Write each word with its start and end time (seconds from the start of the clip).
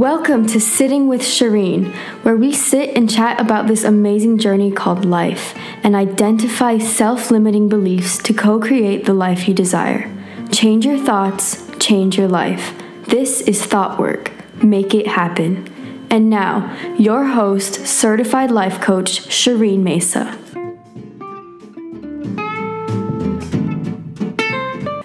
Welcome 0.00 0.46
to 0.46 0.60
Sitting 0.60 1.08
with 1.08 1.20
Shireen, 1.20 1.92
where 2.22 2.34
we 2.34 2.54
sit 2.54 2.96
and 2.96 3.10
chat 3.10 3.38
about 3.38 3.66
this 3.66 3.84
amazing 3.84 4.38
journey 4.38 4.72
called 4.72 5.04
life 5.04 5.54
and 5.84 5.94
identify 5.94 6.78
self 6.78 7.30
limiting 7.30 7.68
beliefs 7.68 8.16
to 8.22 8.32
co 8.32 8.58
create 8.58 9.04
the 9.04 9.12
life 9.12 9.46
you 9.46 9.52
desire. 9.52 10.10
Change 10.50 10.86
your 10.86 10.96
thoughts, 10.96 11.70
change 11.78 12.16
your 12.16 12.28
life. 12.28 12.72
This 13.08 13.42
is 13.42 13.62
Thought 13.66 13.98
Work. 13.98 14.32
Make 14.64 14.94
it 14.94 15.06
happen. 15.06 15.68
And 16.10 16.30
now, 16.30 16.74
your 16.98 17.26
host, 17.26 17.86
certified 17.86 18.50
life 18.50 18.80
coach, 18.80 19.28
Shireen 19.28 19.80
Mesa. 19.80 20.24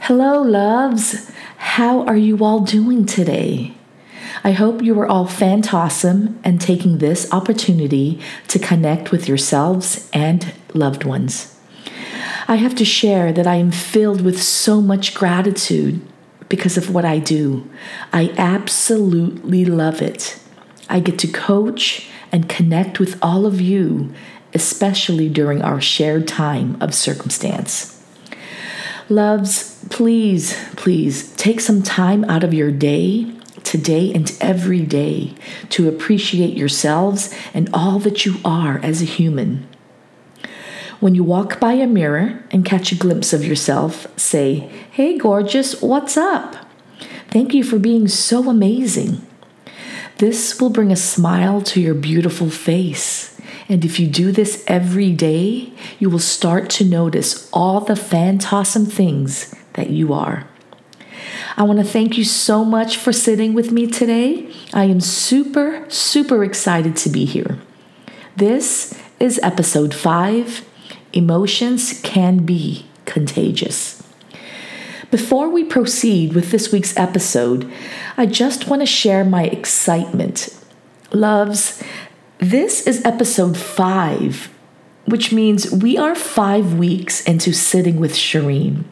Hello, 0.04 0.42
loves. 0.42 1.30
How 1.58 2.06
are 2.06 2.16
you 2.16 2.46
all 2.46 2.62
doing 2.62 3.06
today? 3.06 3.74
I 4.46 4.52
hope 4.52 4.84
you 4.84 5.00
are 5.00 5.08
all 5.08 5.26
fantastic 5.26 6.30
and 6.44 6.62
taking 6.62 7.00
this 7.00 7.34
opportunity 7.34 8.20
to 8.50 8.60
connect 8.60 9.12
with 9.12 9.28
yourselves 9.28 10.08
and 10.14 10.54
loved 10.72 11.04
ones. 11.04 11.60
I 12.48 12.58
have 12.58 12.76
to 12.76 12.86
share 12.86 13.34
that 13.34 13.48
I 13.48 13.56
am 13.56 13.72
filled 13.72 14.22
with 14.22 14.40
so 14.40 14.82
much 14.82 15.16
gratitude 15.16 16.00
because 16.48 16.78
of 16.78 16.94
what 16.94 17.06
I 17.06 17.18
do. 17.18 17.68
I 18.14 18.36
absolutely 18.38 19.66
love 19.66 20.00
it. 20.00 20.38
I 20.92 21.00
get 21.00 21.18
to 21.20 21.28
coach 21.28 22.08
and 22.32 22.48
connect 22.48 23.00
with 23.00 23.18
all 23.24 23.48
of 23.48 23.60
you, 23.60 24.14
especially 24.54 25.28
during 25.28 25.64
our 25.64 25.82
shared 25.82 26.28
time 26.28 26.78
of 26.80 26.94
circumstance. 26.94 28.00
Loves, 29.10 29.84
please, 29.90 30.56
please 30.76 31.32
take 31.34 31.62
some 31.62 31.82
time 31.82 32.24
out 32.26 32.44
of 32.44 32.54
your 32.54 32.70
day 32.70 33.32
today 33.66 34.14
and 34.14 34.36
every 34.40 34.82
day 34.82 35.34
to 35.70 35.90
appreciate 35.90 36.56
yourselves 36.56 37.34
and 37.54 37.70
all 37.74 38.00
that 38.00 38.26
you 38.26 38.36
are 38.46 38.80
as 38.80 39.02
a 39.02 39.06
human. 39.06 39.68
When 41.00 41.14
you 41.14 41.24
walk 41.24 41.60
by 41.60 41.74
a 41.74 41.88
mirror 41.88 42.44
and 42.52 42.64
catch 42.64 42.92
a 42.92 42.96
glimpse 42.96 43.34
of 43.34 43.44
yourself, 43.44 44.08
say, 44.18 44.70
Hey, 44.92 45.18
gorgeous, 45.18 45.82
what's 45.82 46.16
up? 46.16 46.56
Thank 47.30 47.54
you 47.54 47.64
for 47.64 47.78
being 47.78 48.08
so 48.08 48.50
amazing. 48.50 49.22
This 50.18 50.62
will 50.62 50.70
bring 50.70 50.92
a 50.92 50.96
smile 50.96 51.62
to 51.64 51.82
your 51.82 51.94
beautiful 51.94 52.50
face. 52.50 53.40
And 53.68 53.84
if 53.84 54.00
you 54.00 54.08
do 54.08 54.32
this 54.32 54.64
every 54.68 55.12
day, 55.12 55.74
you 56.00 56.10
will 56.10 56.20
start 56.20 56.70
to 56.72 56.86
notice 56.86 57.50
all 57.52 57.82
the 57.82 57.96
fantastic 57.96 58.88
things 58.88 59.54
that 59.74 59.90
you 59.90 60.14
are. 60.14 60.48
I 61.58 61.64
want 61.64 61.80
to 61.80 61.86
thank 61.86 62.18
you 62.18 62.26
so 62.26 62.66
much 62.66 62.98
for 62.98 63.14
sitting 63.14 63.54
with 63.54 63.72
me 63.72 63.88
today. 63.88 64.52
I 64.74 64.86
am 64.86 65.00
super, 65.00 65.90
super 65.90 66.44
excited 66.44 66.98
to 66.98 67.10
be 67.10 67.24
here. 67.24 67.60
This 68.36 69.00
is 69.22 69.40
episode 69.42 69.94
five 69.94 70.68
Emotions 71.14 72.02
Can 72.02 72.46
Be 72.46 72.86
Contagious. 73.06 74.04
Before 75.12 75.48
we 75.48 75.64
proceed 75.64 76.34
with 76.34 76.52
this 76.52 76.74
week's 76.74 76.98
episode, 76.98 77.72
I 78.18 78.26
just 78.26 78.68
want 78.68 78.82
to 78.82 78.86
share 78.86 79.24
my 79.24 79.46
excitement. 79.46 80.50
Loves, 81.14 81.82
this 82.40 82.86
is 82.86 83.06
episode 83.06 83.56
five, 83.56 84.50
which 85.06 85.32
means 85.32 85.72
we 85.72 85.98
are 85.98 86.16
five 86.16 86.74
weeks 86.74 87.22
into 87.24 87.54
sitting 87.54 87.98
with 87.98 88.12
Shireen. 88.12 88.84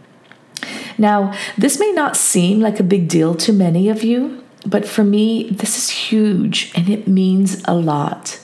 Now, 0.98 1.34
this 1.58 1.80
may 1.80 1.92
not 1.92 2.18
seem 2.18 2.60
like 2.60 2.80
a 2.80 2.84
big 2.84 3.08
deal 3.08 3.36
to 3.36 3.54
many 3.54 3.90
of 3.90 4.04
you, 4.04 4.44
but 4.66 4.88
for 4.88 5.04
me, 5.04 5.50
this 5.50 5.78
is 5.78 5.90
huge 5.90 6.72
and 6.76 6.90
it 6.90 7.08
means 7.08 7.62
a 7.66 7.74
lot. 7.74 8.40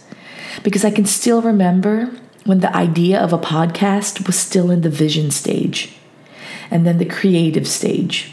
Because 0.63 0.83
I 0.83 0.91
can 0.91 1.05
still 1.05 1.41
remember 1.41 2.11
when 2.45 2.59
the 2.59 2.75
idea 2.75 3.19
of 3.19 3.31
a 3.31 3.37
podcast 3.37 4.25
was 4.25 4.37
still 4.37 4.71
in 4.71 4.81
the 4.81 4.89
vision 4.89 5.31
stage 5.31 5.95
and 6.71 6.85
then 6.85 6.97
the 6.97 7.05
creative 7.05 7.67
stage. 7.67 8.31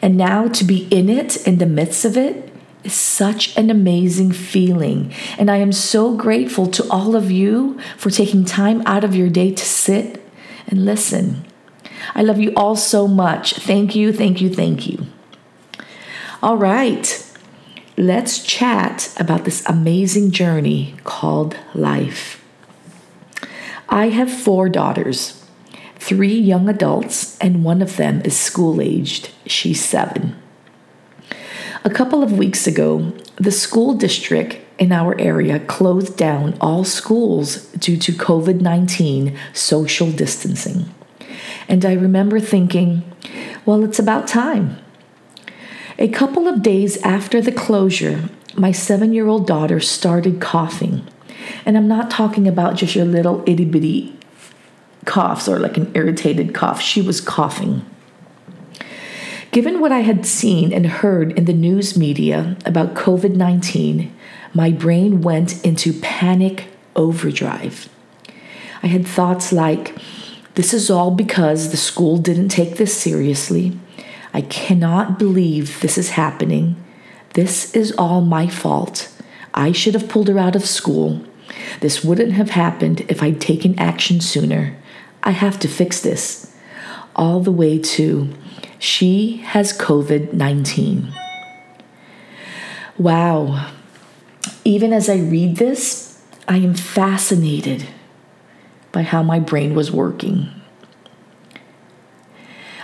And 0.00 0.16
now 0.16 0.48
to 0.48 0.64
be 0.64 0.86
in 0.88 1.08
it, 1.08 1.46
in 1.46 1.58
the 1.58 1.66
midst 1.66 2.04
of 2.04 2.16
it, 2.16 2.52
is 2.84 2.94
such 2.94 3.56
an 3.56 3.70
amazing 3.70 4.32
feeling. 4.32 5.12
And 5.38 5.50
I 5.50 5.58
am 5.58 5.72
so 5.72 6.16
grateful 6.16 6.66
to 6.68 6.88
all 6.90 7.14
of 7.14 7.30
you 7.30 7.78
for 7.96 8.10
taking 8.10 8.44
time 8.44 8.82
out 8.86 9.04
of 9.04 9.14
your 9.14 9.28
day 9.28 9.52
to 9.52 9.64
sit 9.64 10.22
and 10.66 10.84
listen. 10.84 11.44
I 12.14 12.22
love 12.22 12.38
you 12.38 12.52
all 12.56 12.76
so 12.76 13.08
much. 13.08 13.54
Thank 13.54 13.94
you, 13.94 14.12
thank 14.12 14.40
you, 14.40 14.48
thank 14.48 14.88
you. 14.88 15.06
All 16.42 16.56
right, 16.56 17.30
let's 17.96 18.42
chat 18.42 19.14
about 19.18 19.44
this 19.44 19.64
amazing 19.68 20.30
journey 20.32 20.94
called 21.04 21.56
life. 21.74 22.44
I 23.88 24.08
have 24.08 24.32
four 24.32 24.68
daughters, 24.68 25.44
three 25.96 26.34
young 26.34 26.68
adults, 26.68 27.38
and 27.38 27.64
one 27.64 27.82
of 27.82 27.96
them 27.96 28.22
is 28.24 28.36
school 28.36 28.80
aged. 28.80 29.30
She's 29.46 29.84
seven. 29.84 30.36
A 31.84 31.90
couple 31.90 32.22
of 32.22 32.38
weeks 32.38 32.66
ago, 32.66 33.12
the 33.36 33.50
school 33.50 33.94
district 33.94 34.58
in 34.78 34.92
our 34.92 35.20
area 35.20 35.60
closed 35.60 36.16
down 36.16 36.56
all 36.60 36.84
schools 36.84 37.66
due 37.72 37.96
to 37.96 38.12
COVID 38.12 38.60
19 38.60 39.36
social 39.52 40.10
distancing. 40.10 40.86
And 41.68 41.84
I 41.84 41.94
remember 41.94 42.40
thinking, 42.40 43.02
well, 43.64 43.84
it's 43.84 43.98
about 43.98 44.26
time. 44.26 44.78
A 45.98 46.08
couple 46.08 46.48
of 46.48 46.62
days 46.62 46.96
after 47.02 47.40
the 47.40 47.52
closure, 47.52 48.28
my 48.56 48.72
seven 48.72 49.12
year 49.12 49.28
old 49.28 49.46
daughter 49.46 49.80
started 49.80 50.40
coughing. 50.40 51.06
And 51.64 51.76
I'm 51.76 51.88
not 51.88 52.10
talking 52.10 52.48
about 52.48 52.76
just 52.76 52.94
your 52.94 53.04
little 53.04 53.42
itty 53.46 53.64
bitty 53.64 54.16
coughs 55.04 55.48
or 55.48 55.58
like 55.58 55.76
an 55.76 55.90
irritated 55.94 56.54
cough. 56.54 56.80
She 56.80 57.02
was 57.02 57.20
coughing. 57.20 57.84
Given 59.50 59.80
what 59.80 59.92
I 59.92 60.00
had 60.00 60.24
seen 60.24 60.72
and 60.72 60.86
heard 60.86 61.32
in 61.32 61.44
the 61.44 61.52
news 61.52 61.96
media 61.96 62.56
about 62.64 62.94
COVID 62.94 63.36
19, 63.36 64.12
my 64.54 64.70
brain 64.70 65.20
went 65.20 65.62
into 65.64 65.92
panic 66.00 66.68
overdrive. 66.96 67.88
I 68.82 68.86
had 68.86 69.06
thoughts 69.06 69.52
like, 69.52 69.96
this 70.54 70.74
is 70.74 70.90
all 70.90 71.10
because 71.10 71.70
the 71.70 71.76
school 71.76 72.18
didn't 72.18 72.48
take 72.48 72.76
this 72.76 72.96
seriously. 72.96 73.78
I 74.34 74.42
cannot 74.42 75.18
believe 75.18 75.80
this 75.80 75.96
is 75.96 76.10
happening. 76.10 76.76
This 77.34 77.74
is 77.74 77.92
all 77.92 78.20
my 78.20 78.46
fault. 78.48 79.10
I 79.54 79.72
should 79.72 79.94
have 79.94 80.08
pulled 80.08 80.28
her 80.28 80.38
out 80.38 80.56
of 80.56 80.66
school. 80.66 81.24
This 81.80 82.04
wouldn't 82.04 82.32
have 82.32 82.50
happened 82.50 83.02
if 83.08 83.22
I'd 83.22 83.40
taken 83.40 83.78
action 83.78 84.20
sooner. 84.20 84.76
I 85.22 85.30
have 85.30 85.58
to 85.60 85.68
fix 85.68 86.00
this. 86.00 86.54
All 87.14 87.40
the 87.40 87.52
way 87.52 87.78
to 87.78 88.32
she 88.78 89.38
has 89.38 89.76
COVID 89.76 90.32
19. 90.32 91.12
Wow. 92.98 93.70
Even 94.64 94.92
as 94.92 95.08
I 95.08 95.16
read 95.16 95.56
this, 95.56 96.20
I 96.48 96.56
am 96.58 96.74
fascinated 96.74 97.86
by 98.92 99.02
how 99.02 99.22
my 99.22 99.38
brain 99.38 99.74
was 99.74 99.90
working. 99.90 100.48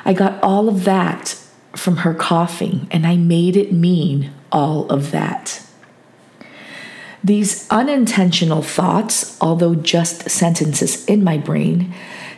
I 0.05 0.15
got 0.15 0.43
all 0.43 0.69
of 0.69 0.85
that 0.85 1.39
from 1.77 1.99
her 1.99 2.15
coughing, 2.15 2.89
and 2.91 3.07
I 3.07 3.17
made 3.17 3.57
it 3.57 3.73
mean 3.73 4.33
all 4.51 4.89
of 4.89 5.11
that. 5.11 5.63
These 7.23 7.69
unintentional 7.71 8.63
thoughts, 8.63 9.37
although 9.41 9.75
just 9.75 10.31
sentences 10.31 11.05
in 11.05 11.23
my 11.23 11.37
brain, 11.37 11.93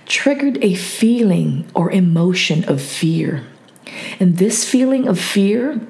triggered 0.06 0.58
a 0.64 0.74
feeling 0.74 1.70
or 1.74 1.92
emotion 1.92 2.64
of 2.64 2.82
fear. 2.82 3.44
And 4.18 4.38
this 4.38 4.68
feeling 4.68 5.06
of 5.06 5.20
fear 5.20 5.80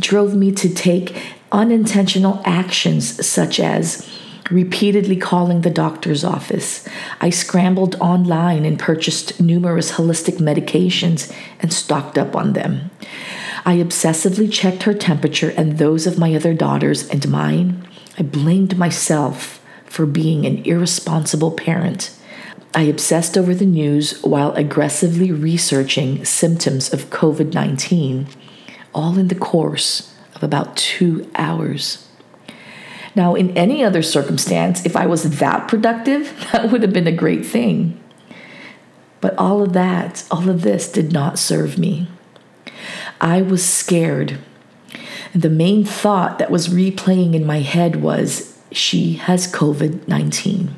drove 0.00 0.34
me 0.34 0.52
to 0.52 0.72
take 0.72 1.16
unintentional 1.52 2.40
actions 2.44 3.24
such 3.26 3.60
as 3.60 4.08
repeatedly 4.50 5.16
calling 5.16 5.60
the 5.60 5.70
doctor's 5.70 6.24
office. 6.24 6.86
I 7.20 7.30
scrambled 7.30 7.96
online 7.96 8.64
and 8.64 8.78
purchased 8.78 9.40
numerous 9.40 9.92
holistic 9.92 10.36
medications 10.36 11.34
and 11.60 11.72
stocked 11.72 12.18
up 12.18 12.36
on 12.36 12.52
them. 12.52 12.90
I 13.64 13.76
obsessively 13.76 14.52
checked 14.52 14.82
her 14.82 14.94
temperature 14.94 15.54
and 15.56 15.78
those 15.78 16.06
of 16.06 16.18
my 16.18 16.34
other 16.34 16.52
daughters 16.52 17.08
and 17.08 17.28
mine. 17.28 17.88
I 18.18 18.22
blamed 18.22 18.76
myself 18.76 19.64
for 19.86 20.06
being 20.06 20.44
an 20.44 20.58
irresponsible 20.64 21.52
parent. 21.52 22.14
I 22.74 22.82
obsessed 22.82 23.38
over 23.38 23.54
the 23.54 23.64
news 23.64 24.20
while 24.22 24.52
aggressively 24.54 25.30
researching 25.30 26.24
symptoms 26.24 26.92
of 26.92 27.10
COVID 27.10 27.54
19, 27.54 28.26
all 28.92 29.16
in 29.16 29.28
the 29.28 29.34
course 29.34 30.12
of 30.34 30.42
about 30.42 30.76
two 30.76 31.30
hours. 31.36 32.06
Now, 33.16 33.34
in 33.34 33.56
any 33.56 33.84
other 33.84 34.02
circumstance, 34.02 34.84
if 34.84 34.96
I 34.96 35.06
was 35.06 35.38
that 35.38 35.68
productive, 35.68 36.48
that 36.52 36.70
would 36.70 36.82
have 36.82 36.92
been 36.92 37.06
a 37.06 37.12
great 37.12 37.46
thing. 37.46 38.00
But 39.20 39.36
all 39.38 39.62
of 39.62 39.72
that, 39.72 40.24
all 40.30 40.50
of 40.50 40.62
this 40.62 40.90
did 40.90 41.12
not 41.12 41.38
serve 41.38 41.78
me. 41.78 42.08
I 43.20 43.40
was 43.40 43.66
scared. 43.66 44.38
The 45.34 45.48
main 45.48 45.84
thought 45.84 46.38
that 46.38 46.50
was 46.50 46.68
replaying 46.68 47.34
in 47.34 47.46
my 47.46 47.60
head 47.60 48.02
was, 48.02 48.58
she 48.70 49.14
has 49.14 49.50
COVID 49.50 50.06
19. 50.08 50.76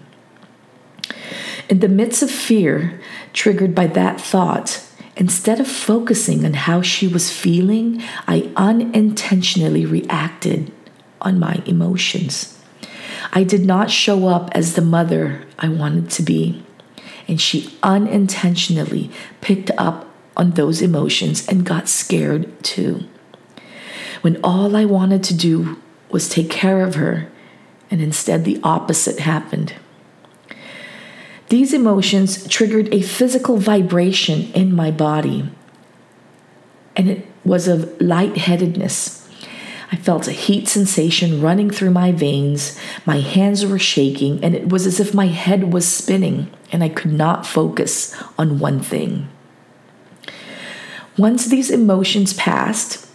In 1.68 1.80
the 1.80 1.88
midst 1.88 2.22
of 2.22 2.30
fear 2.30 3.00
triggered 3.32 3.74
by 3.74 3.88
that 3.88 4.20
thought, 4.20 4.86
instead 5.16 5.58
of 5.58 5.66
focusing 5.66 6.44
on 6.44 6.54
how 6.54 6.82
she 6.82 7.08
was 7.08 7.32
feeling, 7.32 8.02
I 8.28 8.52
unintentionally 8.54 9.84
reacted 9.84 10.70
on 11.20 11.38
my 11.38 11.62
emotions. 11.66 12.58
I 13.32 13.44
did 13.44 13.64
not 13.64 13.90
show 13.90 14.28
up 14.28 14.50
as 14.52 14.74
the 14.74 14.82
mother 14.82 15.42
I 15.58 15.68
wanted 15.68 16.10
to 16.10 16.22
be, 16.22 16.64
and 17.28 17.40
she 17.40 17.76
unintentionally 17.82 19.10
picked 19.40 19.70
up 19.78 20.08
on 20.36 20.52
those 20.52 20.82
emotions 20.82 21.46
and 21.48 21.64
got 21.64 21.88
scared 21.88 22.62
too. 22.62 23.04
When 24.22 24.40
all 24.42 24.76
I 24.76 24.84
wanted 24.84 25.22
to 25.24 25.36
do 25.36 25.80
was 26.10 26.28
take 26.28 26.50
care 26.50 26.82
of 26.82 26.94
her, 26.96 27.28
and 27.90 28.00
instead 28.00 28.44
the 28.44 28.60
opposite 28.62 29.20
happened. 29.20 29.74
These 31.48 31.72
emotions 31.72 32.46
triggered 32.48 32.92
a 32.92 33.02
physical 33.02 33.56
vibration 33.56 34.52
in 34.52 34.74
my 34.74 34.90
body, 34.90 35.48
and 36.96 37.08
it 37.08 37.26
was 37.44 37.68
of 37.68 38.00
lightheadedness. 38.00 39.25
I 39.96 39.98
felt 39.98 40.28
a 40.28 40.32
heat 40.32 40.68
sensation 40.68 41.40
running 41.40 41.70
through 41.70 41.92
my 41.92 42.12
veins, 42.12 42.78
my 43.06 43.20
hands 43.20 43.64
were 43.64 43.78
shaking, 43.78 44.44
and 44.44 44.54
it 44.54 44.68
was 44.68 44.86
as 44.86 45.00
if 45.00 45.14
my 45.14 45.28
head 45.28 45.72
was 45.72 45.88
spinning 45.88 46.50
and 46.70 46.84
I 46.84 46.90
could 46.90 47.14
not 47.14 47.46
focus 47.46 48.14
on 48.38 48.58
one 48.58 48.80
thing. 48.80 49.26
Once 51.16 51.46
these 51.46 51.70
emotions 51.70 52.34
passed, 52.34 53.08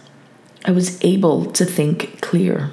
I 0.64 0.72
was 0.72 1.00
able 1.04 1.46
to 1.52 1.64
think 1.64 2.20
clear. 2.20 2.72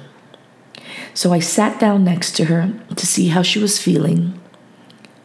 So 1.14 1.32
I 1.32 1.38
sat 1.38 1.78
down 1.78 2.02
next 2.02 2.32
to 2.32 2.46
her 2.46 2.72
to 2.96 3.06
see 3.06 3.28
how 3.28 3.42
she 3.42 3.60
was 3.60 3.80
feeling 3.80 4.40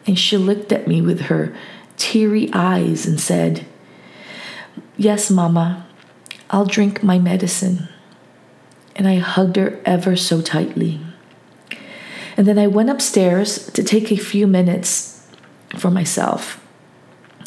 and 0.06 0.20
she 0.20 0.38
looked 0.38 0.72
at 0.72 0.88
me 0.88 1.02
with 1.02 1.22
her 1.22 1.58
teary 1.98 2.52
eyes 2.54 3.08
and 3.08 3.20
said, 3.20 3.66
Yes, 4.96 5.32
Mama, 5.32 5.88
I'll 6.52 6.68
drink 6.68 7.02
my 7.02 7.18
medicine. 7.18 7.90
And 8.96 9.08
I 9.08 9.16
hugged 9.16 9.56
her 9.58 9.80
ever 9.86 10.16
so 10.16 10.42
tightly. 10.42 11.00
And 12.38 12.48
then 12.48 12.58
I 12.58 12.68
went 12.68 12.90
upstairs 12.90 13.68
to 13.72 13.84
take 13.84 14.12
a 14.12 14.18
few 14.18 14.48
minutes 14.48 15.28
for 15.78 15.90
myself. 15.90 16.62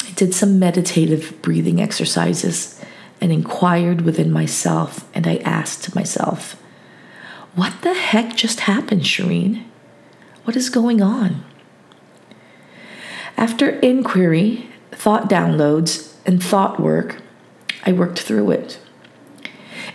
I 0.07 0.11
did 0.11 0.33
some 0.33 0.59
meditative 0.59 1.41
breathing 1.41 1.81
exercises 1.81 2.79
and 3.21 3.31
inquired 3.31 4.01
within 4.01 4.31
myself, 4.31 5.05
and 5.13 5.27
I 5.27 5.37
asked 5.37 5.93
myself, 5.95 6.61
What 7.55 7.81
the 7.81 7.93
heck 7.93 8.35
just 8.35 8.61
happened, 8.61 9.01
Shireen? 9.01 9.65
What 10.45 10.55
is 10.55 10.69
going 10.69 11.01
on? 11.01 11.43
After 13.37 13.69
inquiry, 13.79 14.69
thought 14.91 15.29
downloads, 15.29 16.13
and 16.25 16.43
thought 16.43 16.79
work, 16.79 17.21
I 17.85 17.91
worked 17.91 18.19
through 18.19 18.51
it. 18.51 18.79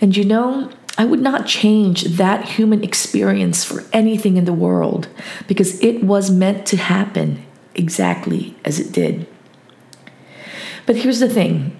And 0.01 0.17
you 0.17 0.25
know, 0.25 0.71
I 0.97 1.05
would 1.05 1.21
not 1.21 1.47
change 1.47 2.05
that 2.05 2.45
human 2.45 2.85
experience 2.85 3.65
for 3.65 3.85
anything 3.93 4.37
in 4.37 4.45
the 4.45 4.53
world 4.53 5.09
because 5.49 5.81
it 5.83 6.05
was 6.05 6.31
meant 6.31 6.67
to 6.67 6.77
happen 6.77 7.45
exactly 7.75 8.57
as 8.65 8.79
it 8.79 8.93
did. 8.93 9.27
But 10.87 10.97
here's 10.97 11.21
the 11.21 11.29
thing 11.29 11.77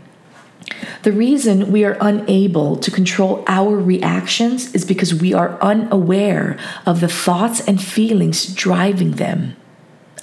the 1.03 1.13
reason 1.13 1.71
we 1.71 1.85
are 1.85 1.99
unable 2.01 2.77
to 2.77 2.91
control 2.91 3.45
our 3.47 3.77
reactions 3.77 4.75
is 4.75 4.85
because 4.85 5.15
we 5.15 5.35
are 5.35 5.61
unaware 5.61 6.59
of 6.87 7.01
the 7.01 7.09
thoughts 7.09 7.61
and 7.69 7.81
feelings 7.81 8.47
driving 8.55 9.13
them 9.13 9.55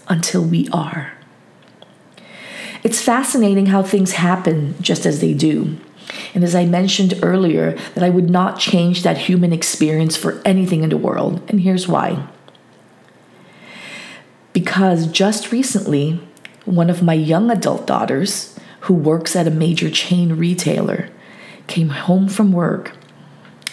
until 0.07 0.43
we 0.43 0.67
are. 0.73 1.13
It's 2.83 2.99
fascinating 2.99 3.67
how 3.67 3.83
things 3.83 4.13
happen 4.13 4.75
just 4.81 5.05
as 5.05 5.21
they 5.21 5.33
do. 5.33 5.77
And 6.33 6.43
as 6.43 6.55
I 6.55 6.65
mentioned 6.65 7.19
earlier, 7.21 7.73
that 7.95 8.03
I 8.03 8.09
would 8.09 8.29
not 8.29 8.59
change 8.59 9.03
that 9.03 9.17
human 9.17 9.53
experience 9.53 10.15
for 10.15 10.41
anything 10.45 10.83
in 10.83 10.89
the 10.89 10.97
world. 10.97 11.41
And 11.47 11.61
here's 11.61 11.87
why. 11.87 12.27
Because 14.53 15.07
just 15.07 15.51
recently, 15.51 16.19
one 16.65 16.89
of 16.89 17.01
my 17.01 17.13
young 17.13 17.49
adult 17.49 17.87
daughters, 17.87 18.57
who 18.81 18.93
works 18.93 19.35
at 19.35 19.47
a 19.47 19.51
major 19.51 19.89
chain 19.89 20.33
retailer, 20.33 21.09
came 21.67 21.89
home 21.89 22.27
from 22.27 22.51
work 22.51 22.93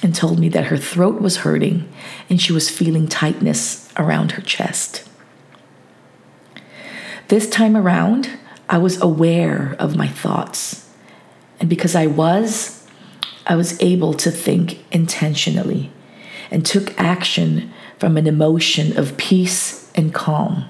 and 0.02 0.14
told 0.14 0.38
me 0.38 0.48
that 0.50 0.66
her 0.66 0.76
throat 0.76 1.20
was 1.20 1.38
hurting 1.38 1.90
and 2.30 2.40
she 2.40 2.52
was 2.52 2.70
feeling 2.70 3.08
tightness 3.08 3.92
around 3.96 4.32
her 4.32 4.42
chest. 4.42 5.08
This 7.28 7.48
time 7.48 7.76
around, 7.76 8.30
I 8.68 8.78
was 8.78 9.00
aware 9.02 9.76
of 9.78 9.96
my 9.96 10.08
thoughts. 10.08 10.87
And 11.60 11.68
because 11.68 11.94
I 11.94 12.06
was, 12.06 12.86
I 13.46 13.56
was 13.56 13.80
able 13.82 14.14
to 14.14 14.30
think 14.30 14.84
intentionally 14.92 15.90
and 16.50 16.64
took 16.64 16.98
action 17.00 17.72
from 17.98 18.16
an 18.16 18.26
emotion 18.26 18.96
of 18.96 19.16
peace 19.16 19.90
and 19.94 20.14
calm. 20.14 20.64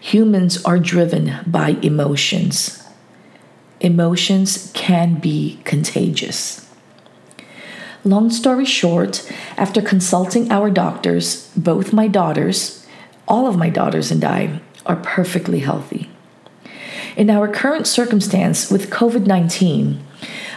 Humans 0.00 0.64
are 0.64 0.78
driven 0.78 1.36
by 1.46 1.70
emotions. 1.82 2.82
Emotions 3.80 4.70
can 4.74 5.14
be 5.14 5.60
contagious. 5.64 6.68
Long 8.04 8.28
story 8.28 8.66
short, 8.66 9.30
after 9.56 9.80
consulting 9.80 10.50
our 10.50 10.68
doctors, 10.68 11.48
both 11.56 11.92
my 11.92 12.06
daughters, 12.06 12.86
all 13.26 13.46
of 13.46 13.56
my 13.56 13.70
daughters, 13.70 14.10
and 14.10 14.22
I 14.22 14.60
are 14.84 14.96
perfectly 14.96 15.60
healthy. 15.60 16.10
In 17.16 17.30
our 17.30 17.46
current 17.46 17.86
circumstance 17.86 18.70
with 18.72 18.90
COVID 18.90 19.24
19, 19.26 20.02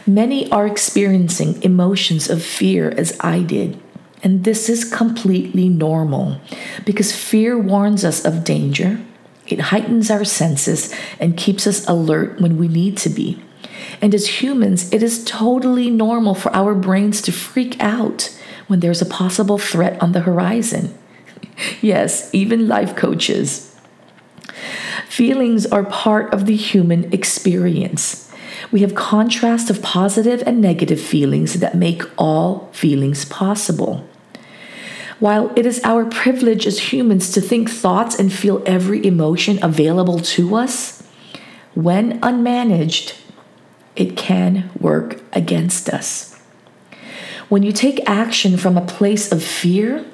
many 0.07 0.51
are 0.51 0.65
experiencing 0.65 1.61
emotions 1.61 2.31
of 2.31 2.43
fear 2.43 2.89
as 2.89 3.15
I 3.19 3.43
did. 3.43 3.79
And 4.23 4.43
this 4.43 4.67
is 4.67 4.83
completely 4.83 5.69
normal 5.69 6.41
because 6.83 7.15
fear 7.15 7.59
warns 7.59 8.03
us 8.03 8.25
of 8.25 8.43
danger, 8.43 8.99
it 9.45 9.59
heightens 9.69 10.09
our 10.09 10.25
senses, 10.25 10.91
and 11.19 11.37
keeps 11.37 11.67
us 11.67 11.87
alert 11.87 12.41
when 12.41 12.57
we 12.57 12.67
need 12.67 12.97
to 12.97 13.09
be. 13.09 13.39
And 14.01 14.15
as 14.15 14.41
humans, 14.41 14.91
it 14.91 15.03
is 15.03 15.23
totally 15.23 15.91
normal 15.91 16.33
for 16.33 16.53
our 16.55 16.73
brains 16.73 17.21
to 17.23 17.31
freak 17.31 17.79
out 17.79 18.35
when 18.65 18.79
there's 18.79 19.01
a 19.01 19.05
possible 19.05 19.59
threat 19.59 20.01
on 20.01 20.13
the 20.13 20.21
horizon. 20.21 20.97
yes, 21.81 22.33
even 22.33 22.67
life 22.67 22.95
coaches 22.95 23.66
Feelings 25.17 25.65
are 25.65 25.83
part 25.83 26.31
of 26.31 26.45
the 26.45 26.55
human 26.55 27.11
experience. 27.11 28.31
We 28.71 28.81
have 28.81 28.93
contrast 28.93 29.71
of 29.71 29.81
positive 29.81 30.43
and 30.45 30.61
negative 30.61 31.01
feelings 31.01 31.55
that 31.55 31.73
make 31.73 32.03
all 32.19 32.69
feelings 32.71 33.25
possible. 33.25 34.07
While 35.17 35.51
it 35.55 35.65
is 35.65 35.81
our 35.83 36.05
privilege 36.05 36.67
as 36.67 36.93
humans 36.93 37.31
to 37.31 37.41
think 37.41 37.67
thoughts 37.67 38.19
and 38.19 38.31
feel 38.31 38.61
every 38.67 39.03
emotion 39.03 39.57
available 39.63 40.19
to 40.19 40.55
us, 40.55 41.01
when 41.73 42.21
unmanaged, 42.21 43.19
it 43.95 44.17
can 44.17 44.69
work 44.79 45.23
against 45.33 45.89
us. 45.89 46.39
When 47.49 47.63
you 47.63 47.71
take 47.71 48.07
action 48.07 48.55
from 48.55 48.77
a 48.77 48.85
place 48.85 49.31
of 49.31 49.43
fear, 49.43 50.05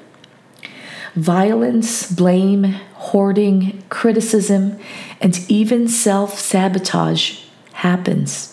violence, 1.14 2.10
blame, 2.10 2.64
hoarding, 2.94 3.82
criticism, 3.88 4.78
and 5.20 5.38
even 5.48 5.88
self 5.88 6.38
sabotage 6.38 7.40
happens. 7.72 8.50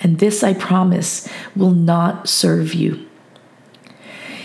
And 0.00 0.18
this, 0.18 0.42
I 0.42 0.54
promise, 0.54 1.28
will 1.56 1.72
not 1.72 2.28
serve 2.28 2.74
you. 2.74 3.06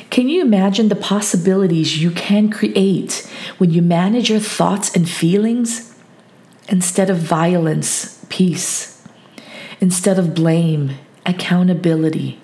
Can 0.09 0.29
you 0.29 0.41
imagine 0.41 0.89
the 0.89 0.95
possibilities 0.95 2.01
you 2.01 2.11
can 2.11 2.51
create 2.51 3.27
when 3.57 3.71
you 3.71 3.81
manage 3.81 4.29
your 4.29 4.39
thoughts 4.39 4.95
and 4.95 5.09
feelings? 5.09 5.97
Instead 6.69 7.09
of 7.09 7.17
violence, 7.17 8.23
peace. 8.29 9.03
Instead 9.81 10.19
of 10.19 10.35
blame, 10.35 10.91
accountability. 11.25 12.39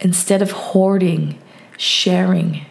Instead 0.00 0.42
of 0.42 0.50
hoarding, 0.52 1.40
sharing. 1.78 2.66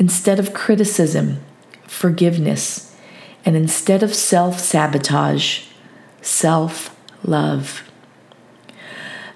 Instead 0.00 0.38
of 0.40 0.54
criticism, 0.54 1.40
forgiveness, 1.86 2.96
and 3.44 3.54
instead 3.54 4.02
of 4.02 4.14
self 4.14 4.58
sabotage, 4.58 5.66
self 6.22 6.96
love. 7.22 7.84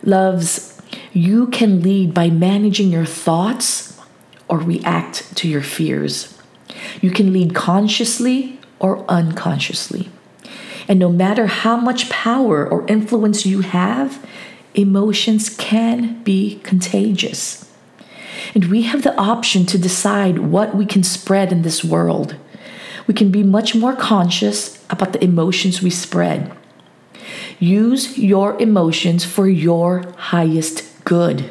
Loves, 0.02 0.80
you 1.12 1.48
can 1.48 1.82
lead 1.82 2.14
by 2.14 2.30
managing 2.30 2.88
your 2.88 3.04
thoughts 3.04 4.00
or 4.48 4.58
react 4.58 5.36
to 5.36 5.46
your 5.48 5.62
fears. 5.62 6.40
You 7.02 7.10
can 7.10 7.30
lead 7.30 7.54
consciously 7.54 8.58
or 8.78 9.04
unconsciously. 9.06 10.08
And 10.88 10.98
no 10.98 11.10
matter 11.10 11.46
how 11.46 11.76
much 11.76 12.08
power 12.08 12.66
or 12.66 12.86
influence 12.86 13.44
you 13.44 13.60
have, 13.60 14.26
emotions 14.74 15.50
can 15.50 16.22
be 16.22 16.58
contagious. 16.62 17.70
And 18.54 18.66
we 18.66 18.82
have 18.82 19.02
the 19.02 19.16
option 19.16 19.66
to 19.66 19.78
decide 19.78 20.38
what 20.38 20.74
we 20.74 20.86
can 20.86 21.02
spread 21.02 21.50
in 21.50 21.62
this 21.62 21.84
world. 21.84 22.36
We 23.06 23.14
can 23.14 23.30
be 23.30 23.42
much 23.42 23.74
more 23.74 23.96
conscious 23.96 24.82
about 24.88 25.12
the 25.12 25.22
emotions 25.22 25.82
we 25.82 25.90
spread. 25.90 26.52
Use 27.58 28.16
your 28.16 28.60
emotions 28.60 29.24
for 29.24 29.48
your 29.48 30.04
highest 30.16 31.04
good. 31.04 31.50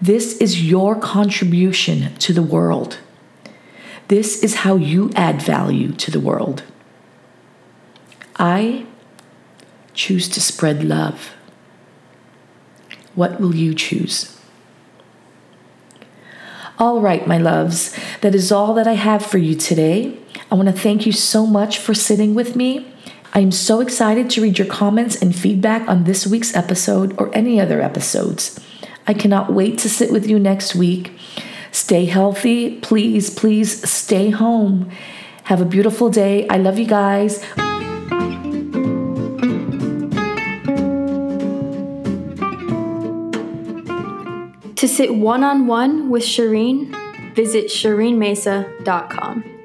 This 0.00 0.38
is 0.38 0.68
your 0.68 0.96
contribution 0.96 2.14
to 2.16 2.32
the 2.32 2.42
world. 2.42 2.98
This 4.08 4.42
is 4.42 4.56
how 4.56 4.76
you 4.76 5.10
add 5.16 5.42
value 5.42 5.92
to 5.92 6.10
the 6.10 6.20
world. 6.20 6.62
I 8.36 8.86
choose 9.94 10.28
to 10.28 10.40
spread 10.40 10.84
love. 10.84 11.34
What 13.14 13.40
will 13.40 13.54
you 13.54 13.74
choose? 13.74 14.38
All 16.78 17.00
right, 17.00 17.26
my 17.26 17.38
loves, 17.38 17.96
that 18.20 18.34
is 18.34 18.52
all 18.52 18.74
that 18.74 18.86
I 18.86 18.92
have 18.92 19.24
for 19.24 19.38
you 19.38 19.54
today. 19.54 20.18
I 20.50 20.56
want 20.56 20.68
to 20.68 20.74
thank 20.74 21.06
you 21.06 21.12
so 21.12 21.46
much 21.46 21.78
for 21.78 21.94
sitting 21.94 22.34
with 22.34 22.54
me. 22.54 22.92
I 23.32 23.40
am 23.40 23.50
so 23.50 23.80
excited 23.80 24.28
to 24.30 24.42
read 24.42 24.58
your 24.58 24.66
comments 24.66 25.16
and 25.16 25.34
feedback 25.34 25.88
on 25.88 26.04
this 26.04 26.26
week's 26.26 26.54
episode 26.54 27.18
or 27.18 27.34
any 27.34 27.58
other 27.58 27.80
episodes. 27.80 28.60
I 29.06 29.14
cannot 29.14 29.54
wait 29.54 29.78
to 29.78 29.88
sit 29.88 30.12
with 30.12 30.26
you 30.26 30.38
next 30.38 30.74
week. 30.74 31.12
Stay 31.72 32.04
healthy. 32.04 32.78
Please, 32.80 33.30
please 33.30 33.88
stay 33.88 34.28
home. 34.28 34.90
Have 35.44 35.62
a 35.62 35.66
beautiful 35.66 36.10
day. 36.10 36.46
I 36.48 36.58
love 36.58 36.78
you 36.78 36.86
guys. 36.86 37.42
To 44.86 44.92
sit 44.92 45.16
one 45.16 45.42
on 45.42 45.66
one 45.66 46.10
with 46.10 46.22
Shireen, 46.22 47.34
visit 47.34 47.64
ShireenMesa.com. 47.64 49.55